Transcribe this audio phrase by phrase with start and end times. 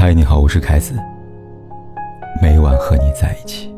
[0.00, 0.96] 嗨，你好，我是凯子。
[2.40, 3.74] 每晚和你在一起。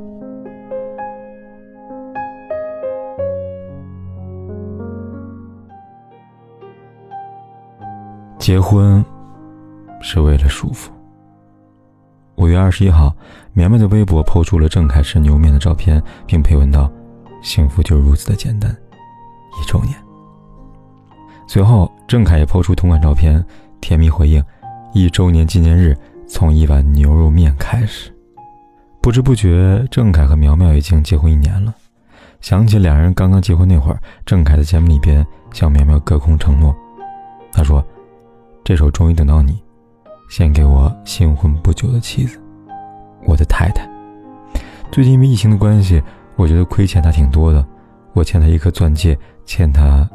[8.38, 9.03] 结婚
[10.03, 10.93] 是为了舒服。
[12.37, 13.16] 五月二十一号，
[13.55, 16.93] 苗苗的微博抛出了郑恺吃牛面的照片，并配文道
[17.41, 18.71] ：“幸福就如此的简单。”
[19.59, 19.96] 一周年。
[21.48, 23.43] 随后，郑恺也抛出同款照片，
[23.80, 24.45] 甜蜜回应
[24.93, 25.96] ：“一周年纪念日，
[26.30, 28.11] 从一碗牛肉面开始。”
[29.02, 31.75] 不知不觉，郑恺和苗苗已经结婚一年了。
[32.41, 36.74] 想起两人刚刚结婚那会儿，郑恺在节目里边向苗苗隔空承诺
[37.52, 37.84] ：“他说，
[38.64, 39.58] 这首终于等到你，
[40.30, 42.41] 献给我新婚不久的妻子，
[43.27, 43.88] 我的太太。
[44.92, 46.02] 最近因为疫情的关系，
[46.36, 47.66] 我觉得亏欠她挺多的，
[48.12, 50.08] 我欠她一颗钻戒，欠她。”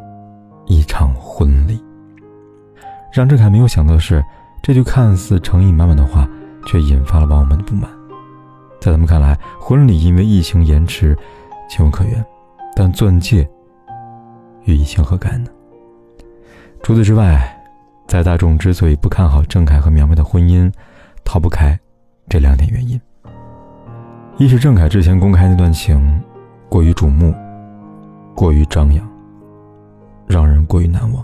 [0.67, 1.79] 一场婚礼，
[3.13, 4.20] 让郑恺没有想到的是，
[4.65, 6.27] 这句看似诚意满满的话，
[6.65, 7.87] 却引发了网友们的不满。
[8.81, 11.15] 在他们看来，婚礼因为疫情延迟，
[11.70, 12.26] 情有可原，
[12.75, 13.48] 但钻戒
[14.63, 15.51] 与疫情何干呢？
[16.81, 17.55] 除此之外，
[18.07, 20.73] 在大众之所以不看好郑恺和苗苗的婚姻，
[21.23, 21.79] 逃不开
[22.27, 22.99] 这两点原因：
[24.40, 26.20] 一是郑恺之前公开那段情
[26.68, 27.35] 过于瞩目，
[28.34, 29.07] 过于张扬。
[30.25, 31.23] 让人过于难忘。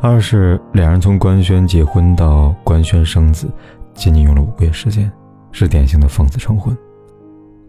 [0.00, 3.48] 二是两人从官宣结婚到官宣生子，
[3.94, 5.10] 仅仅用了五个月时间，
[5.52, 6.76] 是典型的奉子成婚。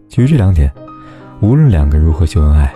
[0.08, 0.72] 基于这两点，
[1.40, 2.72] 无论两个人如何秀恩爱，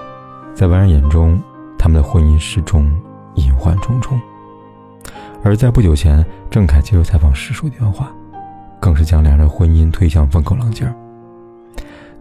[0.54, 1.40] 在外人眼中，
[1.78, 2.90] 他们的婚姻始终
[3.34, 4.18] 隐患重重。
[5.44, 8.10] 而在不久前，郑恺接受采访时说的电话，
[8.80, 10.94] 更是将两人婚姻推向风口浪尖儿。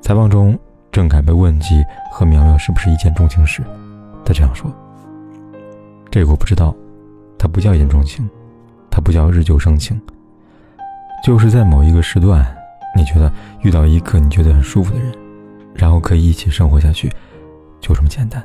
[0.01, 0.57] 采访中，
[0.91, 3.63] 郑恺被问及和苗苗是不是一见钟情时，
[4.25, 4.69] 他这样说
[6.11, 6.75] ：“这个我不知道，
[7.41, 8.29] 他不叫一见钟情，
[8.91, 9.99] 他不叫日久生情，
[11.25, 12.45] 就是在某一个时段，
[12.95, 15.11] 你觉得遇到一个你觉得很舒服的人，
[15.73, 17.11] 然后可以一起生活下去，
[17.79, 18.43] 就这么简单。”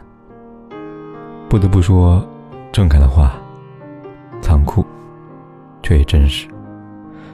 [1.46, 2.26] 不得不说，
[2.72, 3.34] 郑恺的话
[4.40, 4.82] 残酷，
[5.82, 6.48] 却也真实。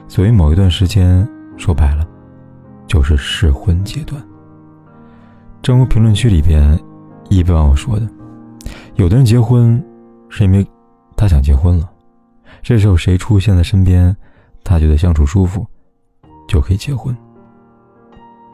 [0.09, 1.25] 所谓某一段时间，
[1.55, 2.05] 说白了，
[2.87, 4.21] 就是试婚阶段。
[5.61, 6.77] 正如评论区里边
[7.29, 8.05] 一位网友说的。
[8.95, 9.81] 有的人结婚，
[10.27, 10.67] 是因为
[11.23, 11.89] 他想结婚了。
[12.61, 14.13] 这时候谁出现在身边，
[14.61, 15.65] 他觉得相处舒服，
[16.49, 17.15] 就可以结婚。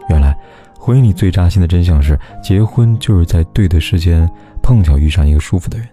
[0.07, 0.37] 原来，
[0.77, 4.29] 婚姻里最扎心的真相是，结婚就是在对的时间
[4.61, 5.87] 碰巧遇上一个舒服的人，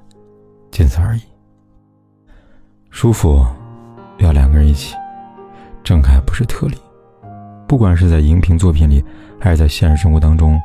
[0.71, 1.23] 仅此而已。
[2.91, 3.43] 舒服，
[4.19, 4.95] 要两个人一起。
[5.83, 6.77] 郑恺不是特例，
[7.67, 9.03] 不管是在荧屏作品里，
[9.41, 10.61] 还是在现实生活当中。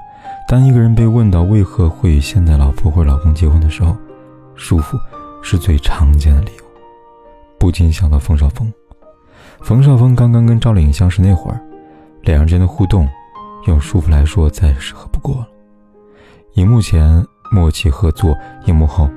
[0.46, 3.96] 当一个人被问到为何会与现在老婆或老公结婚的时候，
[4.56, 5.00] 舒服
[5.42, 6.64] 是最常见的理由，
[7.60, 8.72] 不禁想到冯绍峰。
[9.62, 11.60] 冯绍峰刚刚跟赵丽颖相识那会儿，
[12.22, 13.08] 两人之间的互动，
[13.68, 15.48] 用舒服来说再适合不过了。
[16.54, 19.10] 荧幕前默契合作，荧幕后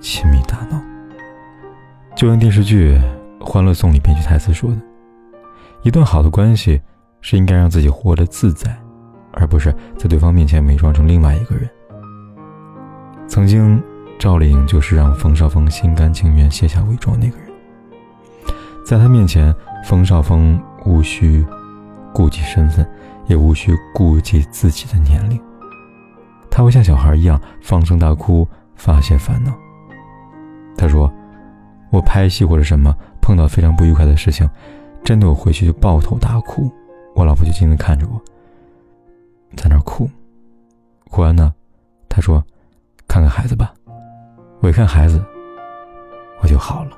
[0.00, 0.80] 亲密打闹。
[2.16, 2.98] 就像电视剧
[3.44, 4.76] 《欢乐颂》里编剧台词说的
[5.82, 6.80] ：“一段好的关系
[7.20, 8.74] 是应该让自己活得自在。”
[9.32, 11.70] 而不是在对方面前伪装成另外一个人。
[13.28, 13.80] 曾经，
[14.20, 17.50] 赵丽颖就是让冯绍峰心甘情愿卸下伪装那个人。
[18.84, 19.52] 在他面前，
[19.86, 21.42] 冯绍峰无需
[22.12, 22.86] 顾及身份，
[23.28, 25.40] 也无需顾及自己的年龄。
[26.50, 29.54] 他会像小孩一样放声大哭，发泄烦恼。
[30.76, 31.10] 他说
[31.90, 34.46] ：“我拍戏或者什么碰到非常不愉快的事情，
[35.02, 36.70] 真的我回去就抱头大哭，
[37.14, 38.20] 我老婆就静静看着我。”
[39.56, 40.06] 在那儿哭，
[41.08, 41.54] 哭完呢，
[42.06, 42.44] 他说
[43.08, 43.72] ：“看看孩子吧。”
[44.60, 45.24] 我一看孩子，
[46.40, 46.90] 我就好了。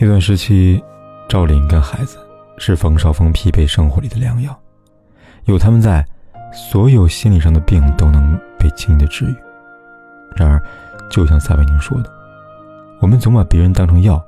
[0.00, 0.82] 那段时期，
[1.28, 2.16] 赵琳跟孩子
[2.58, 4.56] 是冯绍峰疲惫生活里的良药，
[5.46, 6.04] 有他们在，
[6.52, 9.34] 所有心理上的病都能被轻易的治愈。
[10.36, 10.62] 然而，
[11.10, 12.10] 就像撒贝宁说的
[13.02, 14.24] ：“我们总把别人当成药，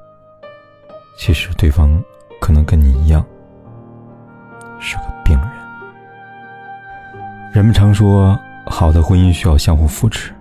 [1.16, 2.02] 其实对方
[2.40, 3.24] 可能跟你一样，
[4.80, 5.48] 是个。”病人，
[7.52, 8.36] 人们常说，
[8.66, 10.34] 好的婚姻需要相互扶持。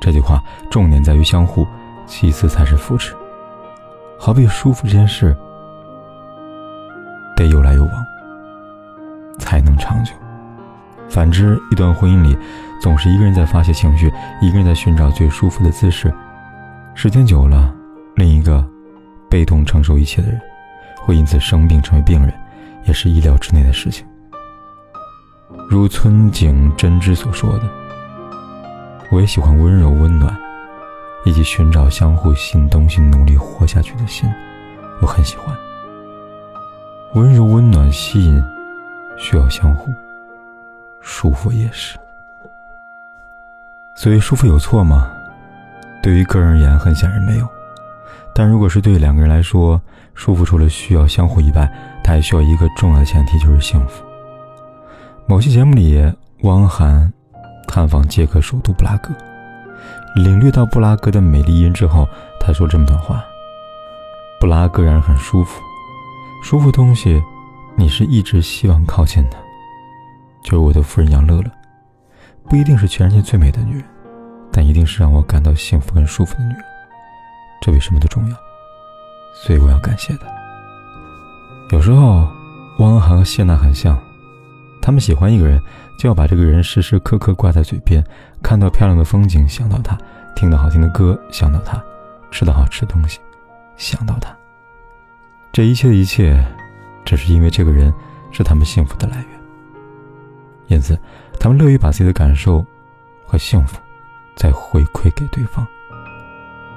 [0.00, 1.66] 这句话重点在于相互，
[2.06, 3.14] 其次才是扶持。
[4.18, 5.36] 好比舒服这件事，
[7.36, 7.92] 得有来有往，
[9.38, 10.12] 才能长久。
[11.08, 12.36] 反之，一段婚姻里，
[12.80, 16.12] 总是一个人在发泄情绪，一个人在寻找最舒服的姿势，
[16.94, 17.72] 时间久了，
[18.14, 18.64] 另一个
[19.30, 20.40] 被动承受一切的人，
[21.04, 22.32] 会因此生病成为病人，
[22.84, 24.06] 也是意料之内的事情。
[25.68, 27.68] 如村井真知所说的
[29.10, 30.36] ：“我也喜欢温柔温暖，
[31.24, 34.28] 以及寻找相互新东西、努力活下去的心，
[35.00, 35.56] 我很喜欢。
[37.14, 38.44] 温柔、温暖、吸引，
[39.16, 39.92] 需要相互。
[41.00, 41.98] 舒服也是。
[43.94, 45.10] 所以舒服有错吗？
[46.02, 47.48] 对于个人而言，很显然没有。
[48.34, 49.80] 但如果是对两个人来说，
[50.14, 51.70] 舒服除了需要相互以外，
[52.04, 54.04] 它还需要一个重要的前提，就是幸福。
[55.26, 56.12] 某期节目里，
[56.42, 57.10] 汪涵
[57.76, 59.10] 探访捷克首都布拉格，
[60.14, 62.08] 领略到布拉格的美丽音之后，
[62.40, 63.22] 他说这么段话：
[64.40, 65.60] 布拉格让人很舒服，
[66.42, 67.22] 舒服东西，
[67.76, 69.36] 你是一直希望靠近的。
[70.42, 71.50] 就是我的夫人杨乐乐，
[72.48, 73.84] 不一定是全世界最美的女人，
[74.50, 76.64] 但一定是让我感到幸福跟舒服的女人。
[77.60, 78.36] 这比什么都重要，
[79.44, 80.20] 所以我要感谢她。
[81.72, 82.26] 有时候，
[82.78, 83.98] 汪涵和谢娜很像，
[84.80, 85.60] 他们喜欢一个人，
[85.98, 88.04] 就要把这个人时时刻刻挂在嘴边，
[88.42, 89.96] 看到漂亮的风景想到他，
[90.34, 91.82] 听到好听的歌想到他，
[92.30, 93.18] 吃到好吃的东西
[93.76, 94.36] 想到他。
[95.52, 96.44] 这一切的一切，
[97.04, 97.92] 只是因为这个人
[98.30, 99.26] 是他们幸福的来源。
[100.66, 100.98] 因此，
[101.40, 102.64] 他们乐于把自己的感受
[103.24, 103.78] 和幸福
[104.36, 105.66] 再回馈给对方，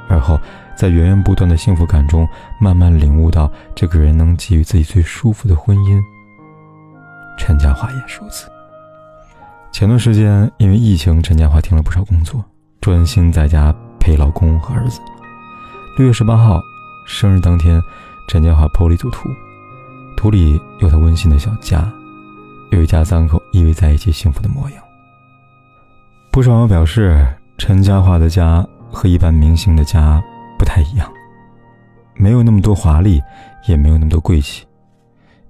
[0.07, 0.39] 而后
[0.77, 2.25] 在源源不断的幸福感中，
[2.61, 6.01] 慢慢领悟到这个人能给予自己最舒服的婚姻。
[7.37, 8.49] 陈嘉桦也如此。
[9.71, 12.43] 前段时间因为疫情，陈嘉桦停了不少工作，
[12.81, 14.99] 专心在家陪老公和儿子。
[15.97, 16.59] 六月十八号，
[17.05, 17.81] 生日当天，
[18.27, 19.29] 陈嘉桦 PO 了一组图，
[20.17, 21.89] 图里有他温馨的小家。
[22.71, 24.83] 有一家三口依偎在一起幸福的模样。
[26.31, 27.25] 不少网友表示，
[27.57, 30.21] 陈嘉桦的家和一般明星的家
[30.57, 31.09] 不太一样，
[32.15, 33.21] 没有那么多华丽，
[33.67, 34.65] 也没有那么多贵气，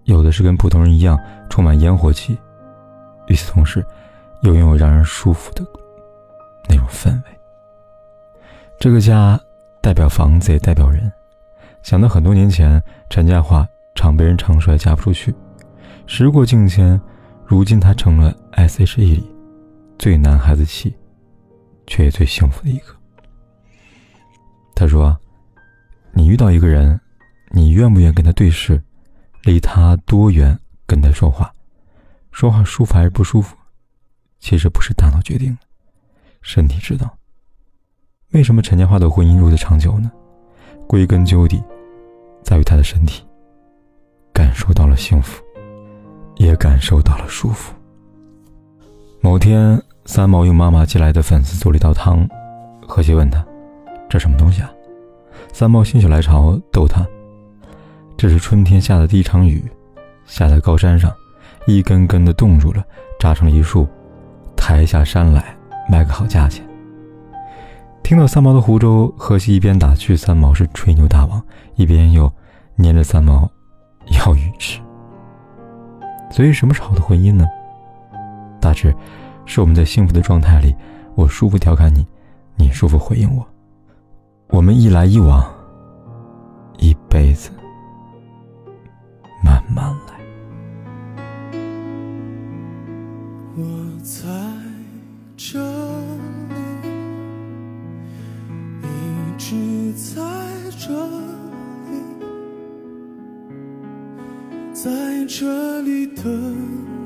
[0.04, 1.20] 有的是跟普通人一样
[1.50, 2.38] 充满烟火气。
[3.28, 3.86] 与此同时，
[4.42, 5.66] 又拥有让人舒服的
[6.68, 7.40] 那种氛围。
[8.80, 9.40] 这个家
[9.82, 11.12] 代表房子，也代表人。
[11.84, 15.34] 想到很多年前，陈家话常被人唱衰，嫁不出去。
[16.08, 17.00] 时过境迁，
[17.46, 19.36] 如今他成了 S.H.E 里
[19.98, 20.96] 最男孩子气，
[21.88, 22.96] 却也最幸福的一个。
[24.76, 25.18] 他说
[26.14, 27.00] ：“你遇到一个人，
[27.52, 28.82] 你愿不愿跟他对视？
[29.44, 31.54] 离他多远跟他说话？
[32.32, 33.56] 说话舒服还是不舒服？
[34.40, 35.60] 其实不是大脑决定的，
[36.42, 37.18] 身体知道。
[38.32, 40.12] 为什么陈嘉桦的婚姻如此长久呢？
[40.88, 41.62] 归根究底，
[42.44, 43.24] 在于他的身体
[44.34, 45.44] 感受到了幸福。”
[46.40, 47.74] 也感受到了舒服。
[49.20, 52.26] 某天，三毛用妈妈寄来的粉丝做了一道汤，
[52.88, 53.46] 何西问他
[54.10, 54.72] ：“这什么东西啊？”
[55.52, 57.06] 三毛心血来潮逗他
[58.16, 59.70] ：“这是春天下的第一场雨，
[60.26, 61.14] 下在高山上，
[61.68, 62.86] 一根根的冻住了，
[63.20, 63.86] 扎成了一树，
[64.70, 65.44] 抬下山来
[65.90, 66.64] 卖个好价钱。”
[68.04, 71.44] 听到三毛的湖州，何西一边打趣三毛是吹牛大王，
[71.74, 72.32] 一边又
[72.78, 73.50] 粘着三毛
[74.12, 74.80] 要鱼吃。
[76.30, 77.48] 所以，什么是好的婚姻呢？
[78.62, 78.96] 大致
[79.48, 80.76] 是我们在幸福的状态里，
[81.16, 82.06] 我舒服调侃你，
[82.56, 83.44] 你舒服回应我，
[84.50, 85.44] 我们一来一往，
[86.78, 87.50] 一辈子
[89.44, 90.14] 慢慢来。
[93.56, 93.64] 我
[94.02, 94.30] 在
[105.32, 106.26] 这里等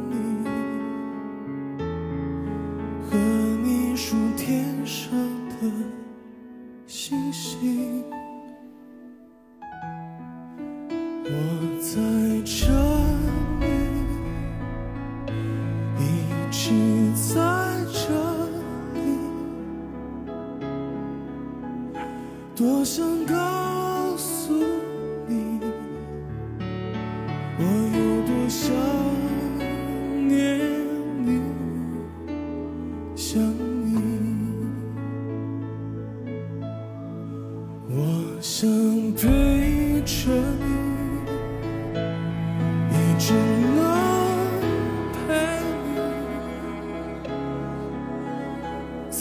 [0.10, 0.46] 你，
[3.12, 3.18] 和
[3.62, 5.12] 你数天上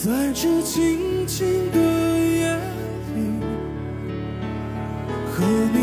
[0.03, 2.59] 在这静静的夜
[3.15, 3.39] 里，
[5.31, 5.82] 和你